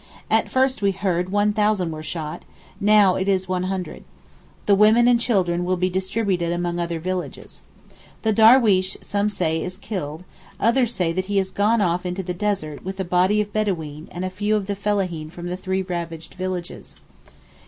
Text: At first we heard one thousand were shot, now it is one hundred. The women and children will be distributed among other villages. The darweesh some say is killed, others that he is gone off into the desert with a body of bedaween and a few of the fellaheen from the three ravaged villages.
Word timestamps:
At 0.31 0.49
first 0.49 0.81
we 0.81 0.93
heard 0.93 1.31
one 1.31 1.53
thousand 1.53 1.91
were 1.91 2.01
shot, 2.01 2.41
now 2.79 3.13
it 3.13 3.29
is 3.29 3.47
one 3.47 3.65
hundred. 3.65 4.03
The 4.65 4.73
women 4.73 5.07
and 5.07 5.19
children 5.19 5.63
will 5.63 5.77
be 5.77 5.91
distributed 5.91 6.51
among 6.51 6.79
other 6.79 6.99
villages. 6.99 7.61
The 8.23 8.33
darweesh 8.33 8.97
some 9.01 9.29
say 9.29 9.61
is 9.61 9.77
killed, 9.77 10.23
others 10.59 10.97
that 10.97 11.25
he 11.25 11.37
is 11.37 11.51
gone 11.51 11.81
off 11.81 12.03
into 12.03 12.23
the 12.23 12.33
desert 12.33 12.83
with 12.83 12.99
a 12.99 13.05
body 13.05 13.41
of 13.41 13.53
bedaween 13.53 14.07
and 14.11 14.25
a 14.25 14.31
few 14.31 14.55
of 14.55 14.65
the 14.65 14.75
fellaheen 14.75 15.29
from 15.29 15.49
the 15.49 15.55
three 15.55 15.83
ravaged 15.83 16.33
villages. 16.33 16.95